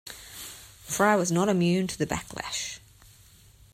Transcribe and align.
Fry 0.87 1.15
was 1.15 1.31
not 1.31 1.47
immune 1.47 1.85
to 1.85 1.95
the 1.95 2.07
backlash. 2.07 2.79